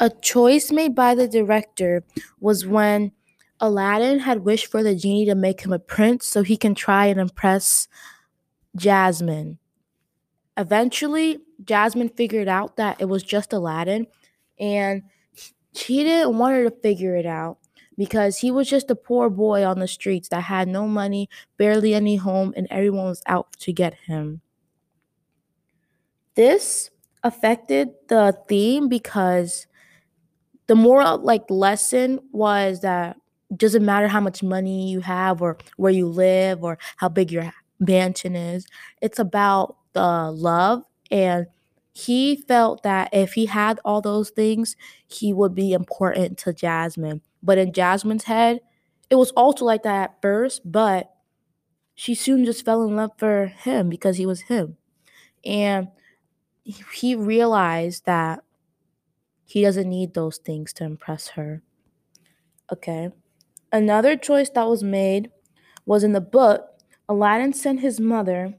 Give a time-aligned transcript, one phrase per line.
[0.00, 2.04] A choice made by the director
[2.40, 3.12] was when
[3.60, 7.06] Aladdin had wished for the genie to make him a prince so he can try
[7.06, 7.88] and impress
[8.76, 9.58] Jasmine.
[10.56, 14.06] Eventually, Jasmine figured out that it was just Aladdin,
[14.58, 15.02] and
[15.74, 17.58] she didn't want her to figure it out
[17.96, 21.94] because he was just a poor boy on the streets that had no money, barely
[21.94, 24.40] any home, and everyone was out to get him.
[26.34, 26.90] This
[27.24, 29.66] affected the theme because
[30.68, 33.16] the moral like lesson was that
[33.56, 37.52] doesn't matter how much money you have or where you live or how big your
[37.80, 38.66] mansion is.
[39.02, 41.46] It's about the love and
[41.92, 44.76] he felt that if he had all those things,
[45.08, 47.22] he would be important to Jasmine.
[47.42, 48.60] But in Jasmine's head,
[49.10, 51.10] it was also like that at first, but
[51.96, 54.76] she soon just fell in love for him because he was him.
[55.44, 55.88] And
[56.64, 58.44] he realized that
[59.48, 61.62] he doesn't need those things to impress her.
[62.70, 63.08] Okay.
[63.72, 65.30] Another choice that was made
[65.86, 66.68] was in the book,
[67.08, 68.52] Aladdin sent his mother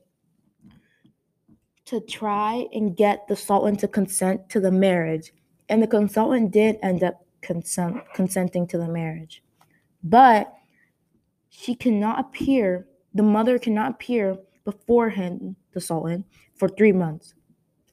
[1.85, 5.31] to try and get the Sultan to consent to the marriage.
[5.69, 9.43] And the consultant did end up consent, consenting to the marriage.
[10.03, 10.51] But
[11.49, 16.25] she cannot appear, the mother cannot appear before him, the Sultan,
[16.55, 17.35] for three months.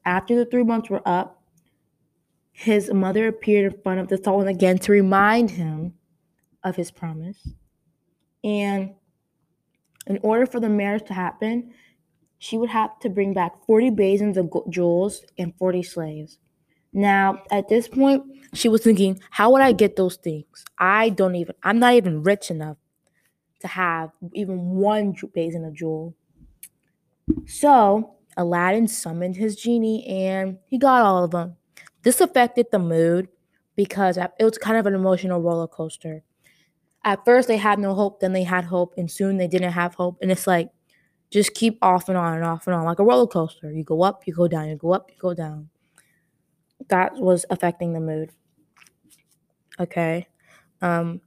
[0.06, 1.35] After the three months were up,
[2.58, 5.92] his mother appeared in front of the throne again to remind him
[6.64, 7.36] of his promise.
[8.42, 8.94] And
[10.06, 11.74] in order for the marriage to happen,
[12.38, 16.38] she would have to bring back 40 basins of jewels and 40 slaves.
[16.94, 18.22] Now, at this point,
[18.54, 20.64] she was thinking, how would I get those things?
[20.78, 22.78] I don't even, I'm not even rich enough
[23.60, 26.14] to have even one basin of jewel.
[27.44, 31.56] So, Aladdin summoned his genie and he got all of them.
[32.06, 33.26] This affected the mood
[33.74, 36.22] because it was kind of an emotional roller coaster.
[37.02, 39.96] At first, they had no hope, then they had hope, and soon they didn't have
[39.96, 40.18] hope.
[40.22, 40.70] And it's like,
[41.32, 43.72] just keep off and on and off and on like a roller coaster.
[43.72, 45.68] You go up, you go down, you go up, you go down.
[46.90, 48.30] That was affecting the mood.
[49.80, 50.28] Okay.
[50.82, 51.22] Um,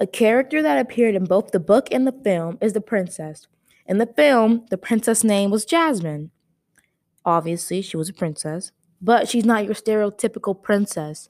[0.00, 3.46] a character that appeared in both the book and the film is the princess.
[3.84, 6.30] In the film, the princess name was Jasmine.
[7.26, 8.72] Obviously, she was a princess,
[9.04, 11.28] but she's not your stereotypical princess.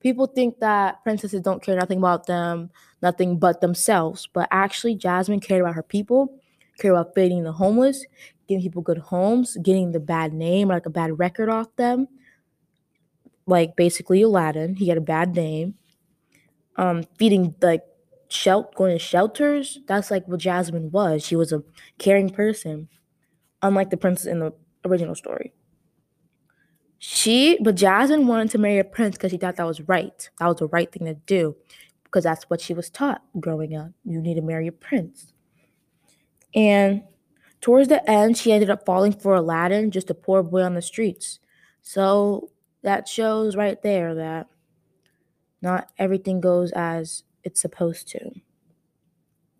[0.00, 2.70] People think that princesses don't care nothing about them,
[3.02, 6.38] nothing but themselves, but actually, Jasmine cared about her people
[6.78, 8.04] cared about feeding the homeless,
[8.48, 12.08] giving people good homes, getting the bad name, like a bad record off them.
[13.46, 15.74] Like basically Aladdin, he had a bad name.
[16.76, 17.82] Um, feeding like
[18.28, 19.78] shelter, going to shelters.
[19.86, 21.24] That's like what Jasmine was.
[21.24, 21.62] She was a
[21.98, 22.88] caring person,
[23.62, 24.52] unlike the princess in the
[24.84, 25.52] original story.
[26.98, 30.28] She, but Jasmine wanted to marry a prince because she thought that was right.
[30.38, 31.54] That was the right thing to do,
[32.04, 33.90] because that's what she was taught growing up.
[34.04, 35.32] You need to marry a prince.
[36.54, 37.02] And
[37.60, 40.82] towards the end, she ended up falling for Aladdin, just a poor boy on the
[40.82, 41.38] streets.
[41.82, 42.50] So
[42.82, 44.46] that shows right there that
[45.60, 48.20] not everything goes as it's supposed to.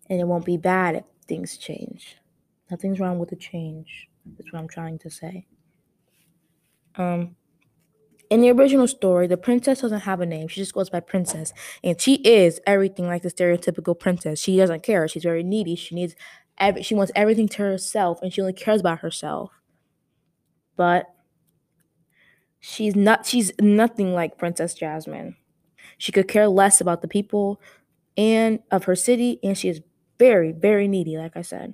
[0.09, 2.17] And it won't be bad if things change.
[2.71, 4.09] Nothing's wrong with the change.
[4.25, 5.45] That's what I'm trying to say.
[6.97, 7.35] Um,
[8.29, 10.47] in the original story, the princess doesn't have a name.
[10.47, 11.53] She just goes by princess.
[11.83, 14.39] And she is everything like the stereotypical princess.
[14.39, 15.07] She doesn't care.
[15.07, 15.75] She's very needy.
[15.75, 16.15] She needs
[16.57, 19.51] every, she wants everything to herself and she only cares about herself.
[20.75, 21.07] But
[22.59, 25.35] she's not she's nothing like Princess Jasmine.
[25.97, 27.61] She could care less about the people
[28.15, 29.81] and of her city and she is
[30.19, 31.73] very very needy like I said.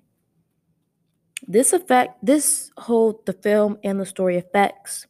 [1.48, 5.08] This effect this whole the film and the story affects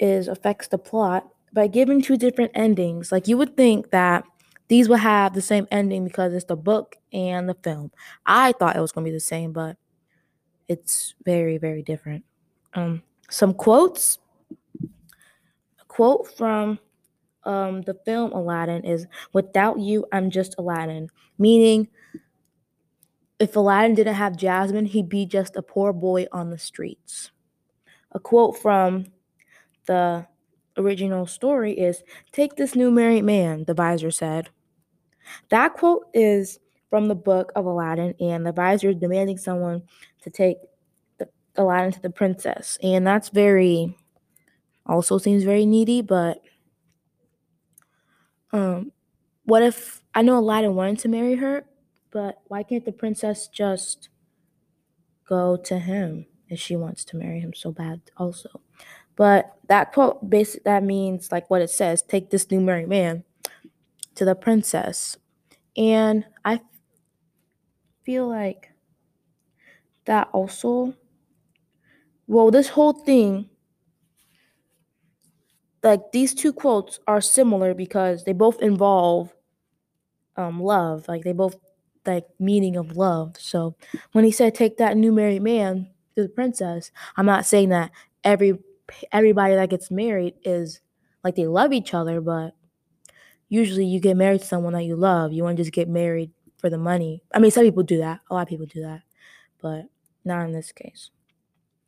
[0.00, 3.12] is affects the plot by giving two different endings.
[3.12, 4.24] Like you would think that
[4.68, 7.90] these will have the same ending because it's the book and the film.
[8.24, 9.76] I thought it was going to be the same, but
[10.68, 12.24] it's very, very different.
[12.74, 14.18] Um, some quotes.
[14.82, 16.78] A quote from
[17.44, 21.08] um, the film Aladdin is Without you, I'm just Aladdin,
[21.38, 21.88] meaning
[23.40, 27.32] if Aladdin didn't have Jasmine, he'd be just a poor boy on the streets.
[28.12, 29.06] A quote from
[29.86, 30.26] the
[30.76, 34.50] original story is Take this new married man, the vizier said.
[35.50, 39.82] That quote is from the book of Aladdin, and the vizier is demanding someone
[40.22, 40.58] to take
[41.18, 42.78] the, Aladdin to the princess.
[42.82, 43.96] And that's very,
[44.86, 46.40] also seems very needy, but
[48.52, 48.92] um,
[49.44, 51.64] what if I know Aladdin wanted to marry her,
[52.10, 54.08] but why can't the princess just
[55.28, 58.60] go to him if she wants to marry him so bad also?
[59.20, 63.22] But that quote basic that means like what it says, take this new married man
[64.14, 65.18] to the princess.
[65.76, 66.62] And I
[68.02, 68.70] feel like
[70.06, 70.94] that also
[72.28, 73.50] well, this whole thing
[75.82, 79.34] like these two quotes are similar because they both involve
[80.36, 81.08] um love.
[81.08, 81.56] Like they both
[82.06, 83.36] like meaning of love.
[83.38, 83.76] So
[84.12, 87.90] when he said take that new married man to the princess, I'm not saying that
[88.24, 88.58] every
[89.12, 90.80] everybody that gets married is
[91.24, 92.52] like they love each other, but
[93.48, 95.32] usually you get married to someone that you love.
[95.32, 97.22] You want to just get married for the money.
[97.34, 98.20] I mean, some people do that.
[98.30, 99.02] A lot of people do that,
[99.60, 99.84] but
[100.24, 101.10] not in this case.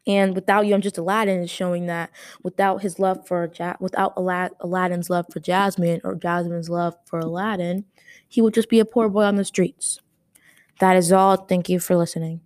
[0.07, 2.11] And without you, I'm just Aladdin is showing that
[2.43, 7.85] without his love for ja- without Aladdin's love for Jasmine or Jasmine's love for Aladdin,
[8.29, 10.01] he would just be a poor boy on the streets.
[10.81, 11.37] That is all.
[11.37, 12.43] Thank you for listening.